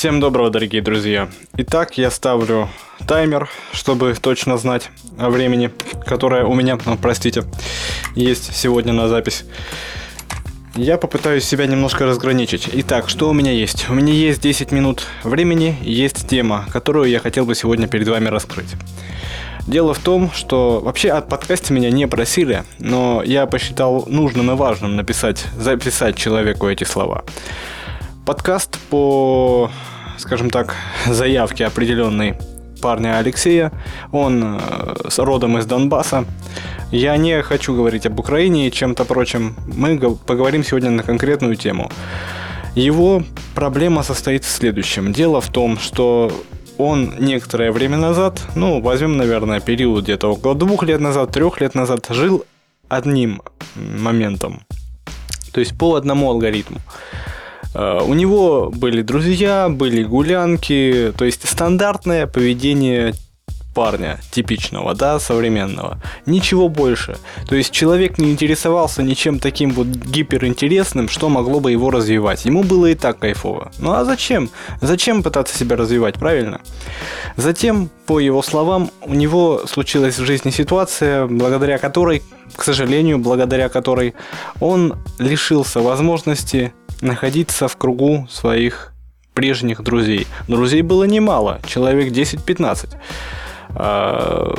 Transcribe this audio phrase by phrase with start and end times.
[0.00, 1.28] Всем доброго, дорогие друзья.
[1.58, 2.70] Итак, я ставлю
[3.06, 4.88] таймер, чтобы точно знать
[5.18, 5.70] о времени,
[6.06, 7.44] которое у меня, ну, простите,
[8.14, 9.44] есть сегодня на запись.
[10.74, 12.66] Я попытаюсь себя немножко разграничить.
[12.72, 13.90] Итак, что у меня есть?
[13.90, 18.28] У меня есть 10 минут времени, есть тема, которую я хотел бы сегодня перед вами
[18.28, 18.74] раскрыть.
[19.66, 24.54] Дело в том, что вообще от подкаста меня не просили, но я посчитал нужным и
[24.54, 27.22] важным написать, записать человеку эти слова.
[28.30, 29.72] Подкаст по,
[30.16, 32.36] скажем так, заявке определенной
[32.80, 33.72] парня Алексея.
[34.12, 36.24] Он э, с родом из Донбасса.
[36.92, 39.56] Я не хочу говорить об Украине и чем-то прочем.
[39.66, 41.90] Мы поговорим сегодня на конкретную тему.
[42.76, 43.24] Его
[43.56, 45.12] проблема состоит в следующем.
[45.12, 46.30] Дело в том, что
[46.78, 51.74] он некоторое время назад, ну, возьмем, наверное, период где-то около двух лет назад, трех лет
[51.74, 52.44] назад, жил
[52.88, 53.42] одним
[53.74, 54.62] моментом.
[55.52, 56.78] То есть по одному алгоритму.
[57.74, 63.14] Э, у него были друзья, были гулянки, то есть стандартное поведение
[63.74, 66.00] парня типичного, да, современного.
[66.26, 67.16] Ничего больше.
[67.48, 72.44] То есть человек не интересовался ничем таким вот гиперинтересным, что могло бы его развивать.
[72.44, 73.70] Ему было и так кайфово.
[73.78, 74.50] Ну а зачем?
[74.80, 76.60] Зачем пытаться себя развивать, правильно?
[77.36, 82.22] Затем, по его словам, у него случилась в жизни ситуация, благодаря которой,
[82.56, 84.14] к сожалению, благодаря которой
[84.60, 88.92] он лишился возможности находиться в кругу своих
[89.34, 90.26] прежних друзей.
[90.48, 92.90] Друзей было немало, человек 10-15.
[93.74, 94.54] А,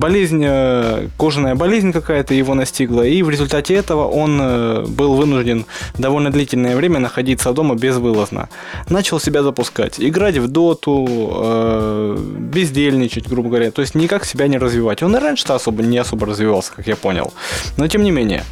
[0.00, 5.66] болезнь, э, кожаная болезнь какая-то его настигла, и в результате этого он э, был вынужден
[5.98, 8.48] довольно длительное время находиться дома безвылазно.
[8.88, 14.58] Начал себя запускать, играть в доту, э, бездельничать, грубо говоря, то есть никак себя не
[14.58, 15.02] развивать.
[15.02, 17.32] Он и раньше-то особо не особо развивался, как я понял,
[17.76, 18.42] но тем не менее.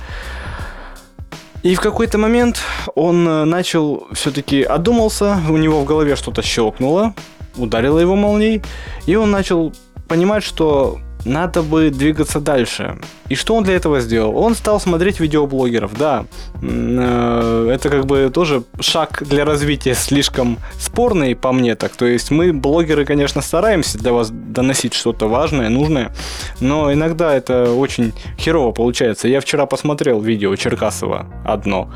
[1.68, 2.62] И в какой-то момент
[2.94, 7.12] он э, начал все-таки одумался, у него в голове что-то щелкнуло,
[7.58, 8.62] ударило его молнией,
[9.04, 9.74] и он начал
[10.08, 12.98] понимать, что надо бы двигаться дальше.
[13.28, 14.36] И что он для этого сделал?
[14.36, 16.24] Он стал смотреть видеоблогеров, да.
[16.62, 21.94] Э, это как бы тоже шаг для развития слишком спорный, по мне так.
[21.96, 26.14] То есть мы, блогеры, конечно, стараемся для вас доносить что-то важное, нужное,
[26.60, 29.28] но иногда это очень херово получается.
[29.28, 31.90] Я вчера посмотрел видео Черкасова одно,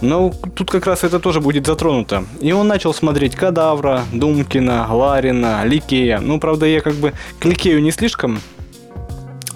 [0.00, 2.24] но тут как раз это тоже будет затронуто.
[2.40, 6.18] И он начал смотреть Кадавра, Думкина, Ларина, Ликея.
[6.18, 8.40] Ну, правда, я как бы к Ликею не слишком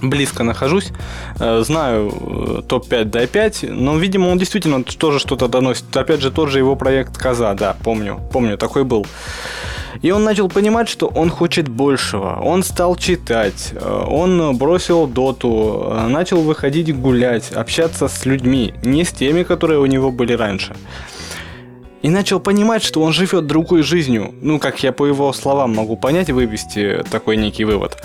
[0.03, 0.93] близко нахожусь,
[1.39, 5.97] э, знаю э, топ-5 до 5 но, видимо, он действительно тоже что-то доносит.
[5.97, 9.06] Опять же, тот же его проект Коза, да, помню, помню, такой был.
[10.03, 12.39] И он начал понимать, что он хочет большего.
[12.43, 19.12] Он стал читать, э, он бросил доту, начал выходить гулять, общаться с людьми, не с
[19.12, 20.75] теми, которые у него были раньше
[22.06, 24.33] и начал понимать, что он живет другой жизнью.
[24.41, 27.97] Ну, как я по его словам могу понять и вывести такой некий вывод.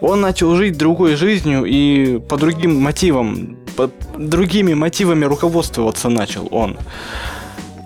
[0.00, 6.76] Он начал жить другой жизнью и по другим мотивам, по другими мотивами руководствоваться начал он.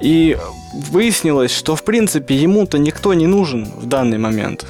[0.00, 0.38] И
[0.90, 4.64] выяснилось, что в принципе ему-то никто не нужен в данный момент.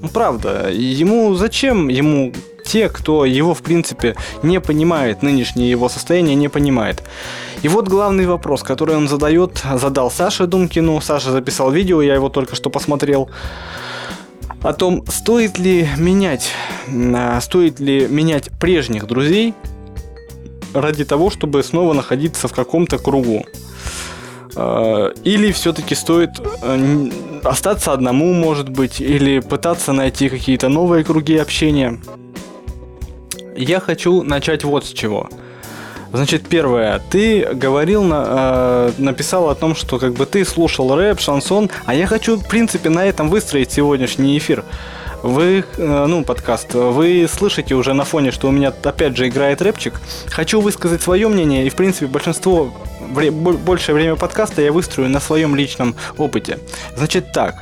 [0.00, 2.32] Ну, правда, ему зачем ему
[2.70, 4.14] те, кто его, в принципе,
[4.44, 7.02] не понимает, нынешнее его состояние не понимает.
[7.62, 11.00] И вот главный вопрос, который он задает, задал Саше Думкину.
[11.00, 13.28] Саша записал видео, я его только что посмотрел.
[14.62, 16.52] О том, стоит ли менять,
[16.88, 19.54] а, стоит ли менять прежних друзей
[20.72, 23.44] ради того, чтобы снова находиться в каком-то кругу.
[24.54, 26.30] А, или все-таки стоит
[26.62, 27.10] э,
[27.42, 31.98] остаться одному, может быть, или пытаться найти какие-то новые круги общения.
[33.60, 35.28] Я хочу начать вот с чего.
[36.12, 41.70] Значит, первое, ты говорил, э, написал о том, что как бы ты слушал рэп, шансон,
[41.84, 44.64] а я хочу, в принципе, на этом выстроить сегодняшний эфир.
[45.22, 49.60] Вы, э, ну, подкаст, вы слышите уже на фоне, что у меня опять же играет
[49.60, 50.00] рэпчик.
[50.30, 52.72] Хочу высказать свое мнение, и, в принципе, большинство,
[53.12, 56.58] вре, большее время подкаста я выстрою на своем личном опыте.
[56.96, 57.56] Значит так,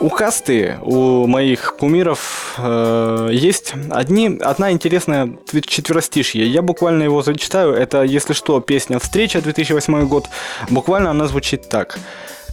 [0.00, 5.30] у касты, у моих кумиров э, есть одни, одна интересная
[5.66, 6.46] четверостишье.
[6.46, 7.72] Я буквально его зачитаю.
[7.74, 10.28] Это, если что, песня «Встреча» 2008 год.
[10.70, 11.98] Буквально она звучит так.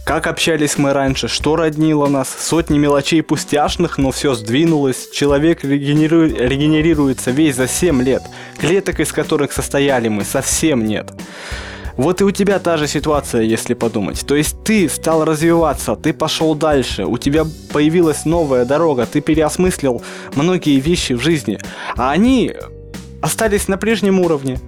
[0.04, 5.10] Как общались мы раньше, что роднило нас, сотни мелочей пустяшных, но все сдвинулось.
[5.10, 6.26] Человек регенеру...
[6.26, 8.22] регенерируется весь за 7 лет,
[8.58, 11.12] клеток из которых состояли мы совсем нет.
[11.96, 14.24] Вот и у тебя та же ситуация, если подумать.
[14.26, 20.02] То есть ты стал развиваться, ты пошел дальше, у тебя появилась новая дорога, ты переосмыслил
[20.34, 21.58] многие вещи в жизни,
[21.96, 22.52] а они
[23.22, 24.58] остались на прежнем уровне.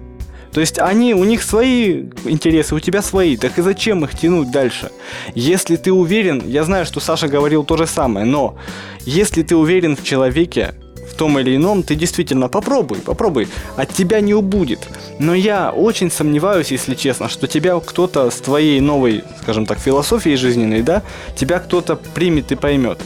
[0.51, 3.37] То есть они, у них свои интересы, у тебя свои.
[3.37, 4.89] Так и зачем их тянуть дальше?
[5.35, 8.57] Если ты уверен, я знаю, что Саша говорил то же самое, но
[9.01, 10.73] если ты уверен в человеке,
[11.19, 14.87] том или ином, ты действительно попробуй, попробуй, от тебя не убудет.
[15.19, 20.37] Но я очень сомневаюсь, если честно, что тебя кто-то с твоей новой, скажем так, философией
[20.37, 21.03] жизненной, да,
[21.35, 22.99] тебя кто-то примет и поймет.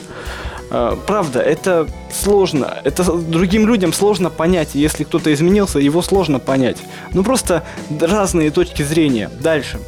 [0.70, 2.78] А, правда, это сложно.
[2.84, 4.76] Это другим людям сложно понять.
[4.76, 6.78] Если кто-то изменился, его сложно понять.
[7.14, 7.64] Ну просто
[8.00, 9.32] разные точки зрения.
[9.42, 9.80] Дальше.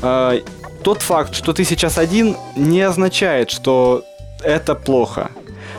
[0.00, 0.40] А,
[0.82, 4.04] тот факт, что ты сейчас один, не означает, что
[4.42, 5.30] это плохо.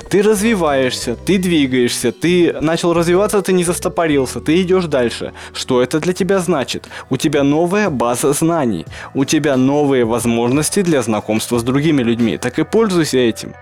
[0.09, 5.33] Ты развиваешься, ты двигаешься, ты начал развиваться, ты не застопорился, ты идешь дальше.
[5.53, 6.88] Что это для тебя значит?
[7.11, 12.39] У тебя новая база знаний, у тебя новые возможности для знакомства с другими людьми.
[12.39, 13.53] Так и пользуйся этим.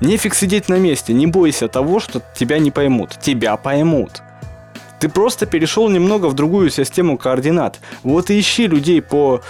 [0.00, 3.18] Нефиг сидеть на месте, не бойся того, что тебя не поймут.
[3.20, 4.22] Тебя поймут.
[5.00, 7.80] Ты просто перешел немного в другую систему координат.
[8.04, 9.40] Вот и ищи людей по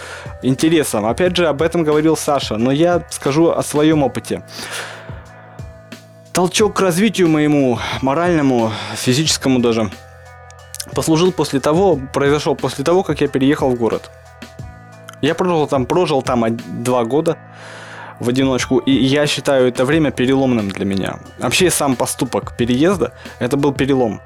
[0.43, 1.05] интересам.
[1.05, 4.43] Опять же, об этом говорил Саша, но я скажу о своем опыте.
[6.33, 9.91] Толчок к развитию моему, моральному, физическому даже,
[10.95, 14.11] послужил после того, произошел после того, как я переехал в город.
[15.21, 16.45] Я прожил там, прожил там
[16.83, 17.37] два года
[18.21, 21.19] в одиночку, и я считаю это время переломным для меня.
[21.39, 24.21] Вообще сам поступок переезда, это был перелом.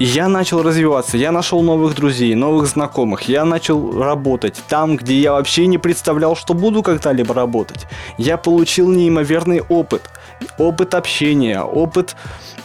[0.00, 5.32] Я начал развиваться, я нашел новых друзей, новых знакомых, я начал работать там, где я
[5.32, 7.86] вообще не представлял, что буду когда-либо работать.
[8.18, 10.02] Я получил неимоверный опыт,
[10.58, 12.16] опыт общения, опыт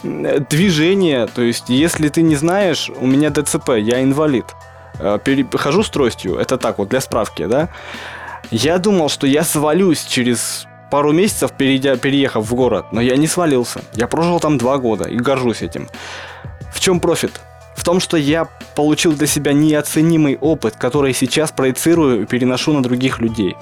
[0.02, 4.46] движения, то есть если ты не знаешь, у меня ДЦП, я инвалид,
[4.98, 7.68] э, перехожу с тростью, это так вот для справки, да,
[8.50, 13.26] я думал, что я свалюсь через пару месяцев, перейдя, переехав в город, но я не
[13.26, 13.80] свалился.
[13.94, 15.88] Я прожил там два года и горжусь этим.
[16.72, 17.40] В чем профит?
[17.76, 22.82] В том, что я получил для себя неоценимый опыт, который сейчас проецирую и переношу на
[22.82, 23.56] других людей.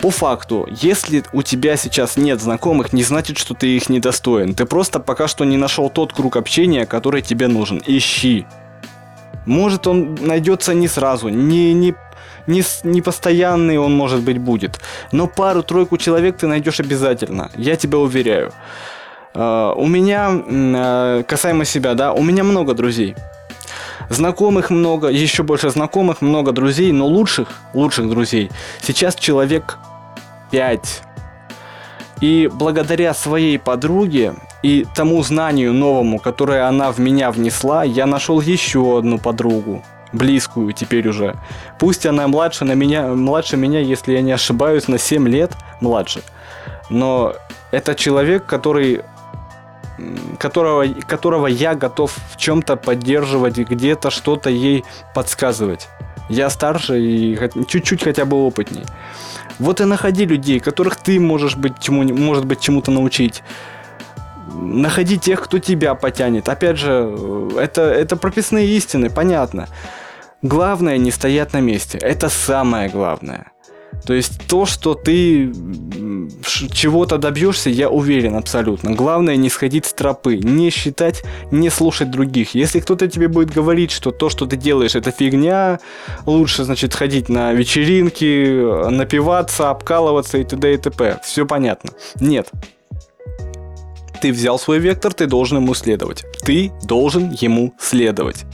[0.00, 4.54] По факту, если у тебя сейчас нет знакомых, не значит, что ты их недостоин.
[4.54, 7.82] Ты просто пока что не нашел тот круг общения, который тебе нужен.
[7.86, 8.46] Ищи.
[9.46, 11.94] Может, он найдется не сразу, не, не
[12.46, 14.78] не, не постоянный он, может быть, будет.
[15.12, 17.50] Но пару-тройку человек ты найдешь обязательно.
[17.56, 18.52] Я тебя уверяю.
[19.34, 23.14] Uh, у меня, uh, касаемо себя, да, у меня много друзей.
[24.08, 28.50] Знакомых много, еще больше знакомых, много друзей, но лучших, лучших друзей
[28.80, 29.78] сейчас человек
[30.50, 31.02] 5.
[32.20, 38.40] И благодаря своей подруге и тому знанию новому, которое она в меня внесла, я нашел
[38.40, 39.82] еще одну подругу
[40.12, 41.36] близкую теперь уже.
[41.78, 46.22] Пусть она младше, на меня, младше меня, если я не ошибаюсь, на 7 лет младше.
[46.88, 47.34] Но
[47.70, 49.02] это человек, который
[50.38, 54.84] которого, которого я готов в чем-то поддерживать, где-то что-то ей
[55.14, 55.88] подсказывать.
[56.28, 57.38] Я старше и
[57.68, 58.84] чуть-чуть хотя бы опытней.
[59.58, 63.42] Вот и находи людей, которых ты можешь быть чему, может быть чему-то научить
[64.56, 66.48] находи тех, кто тебя потянет.
[66.48, 69.68] Опять же, это, это прописные истины, понятно.
[70.42, 71.98] Главное не стоять на месте.
[71.98, 73.52] Это самое главное.
[74.04, 75.52] То есть то, что ты
[76.44, 78.92] чего-то добьешься, я уверен абсолютно.
[78.92, 82.54] Главное не сходить с тропы, не считать, не слушать других.
[82.54, 85.80] Если кто-то тебе будет говорить, что то, что ты делаешь, это фигня,
[86.24, 90.74] лучше, значит, ходить на вечеринки, напиваться, обкалываться и т.д.
[90.74, 91.20] и т.п.
[91.24, 91.90] Все понятно.
[92.20, 92.50] Нет,
[94.20, 96.24] ты взял свой вектор, ты должен ему следовать.
[96.44, 98.44] Ты должен ему следовать.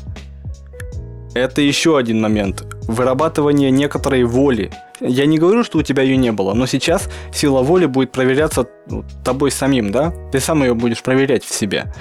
[1.34, 2.64] Это еще один момент.
[2.88, 4.72] Вырабатывание некоторой воли.
[5.00, 8.66] Я не говорю, что у тебя ее не было, но сейчас сила воли будет проверяться
[8.88, 10.12] ну, тобой самим, да?
[10.32, 11.92] Ты сам ее будешь проверять в себе.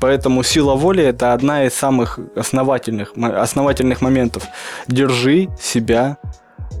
[0.00, 4.44] Поэтому сила воли это одна из самых основательных, основательных моментов.
[4.86, 6.18] Держи себя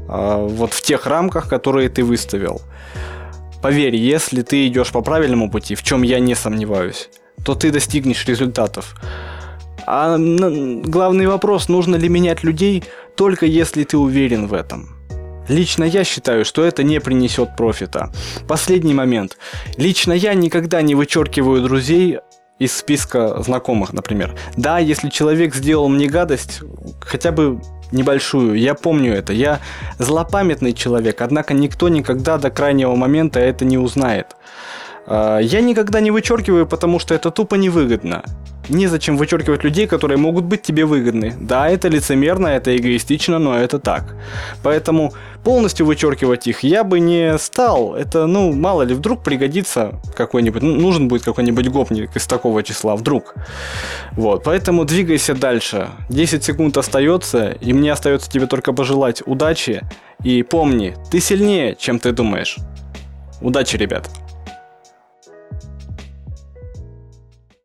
[0.08, 2.60] э, вот в тех рамках, которые ты выставил.
[3.60, 7.10] Поверь, если ты идешь по правильному пути, в чем я не сомневаюсь,
[7.44, 8.94] то ты достигнешь результатов.
[9.90, 12.84] А главный вопрос, нужно ли менять людей,
[13.16, 14.90] только если ты уверен в этом.
[15.48, 18.12] Лично я считаю, что это не принесет профита.
[18.46, 19.38] Последний момент.
[19.78, 22.18] Лично я никогда не вычеркиваю друзей
[22.58, 24.36] из списка знакомых, например.
[24.58, 26.60] Да, если человек сделал мне гадость,
[27.00, 27.58] хотя бы
[27.90, 28.58] небольшую.
[28.58, 29.32] Я помню это.
[29.32, 29.60] Я
[29.98, 34.36] злопамятный человек, однако никто никогда до крайнего момента это не узнает.
[35.06, 38.22] А, я никогда не вычеркиваю, потому что это тупо невыгодно.
[38.68, 41.34] Незачем вычеркивать людей, которые могут быть тебе выгодны.
[41.40, 44.14] Да, это лицемерно, это эгоистично, но это так.
[44.62, 45.12] Поэтому
[45.44, 47.94] полностью вычеркивать их я бы не стал.
[47.94, 52.96] Это, ну, мало ли, вдруг пригодится какой-нибудь, ну, нужен будет какой-нибудь гопник из такого числа,
[52.96, 53.34] вдруг.
[54.12, 55.88] Вот, поэтому двигайся дальше.
[56.08, 59.82] 10 секунд остается, и мне остается тебе только пожелать удачи.
[60.22, 62.56] И помни, ты сильнее, чем ты думаешь.
[63.40, 64.10] Удачи, ребят!